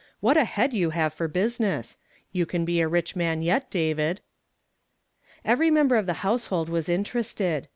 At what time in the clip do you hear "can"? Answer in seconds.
2.47-2.65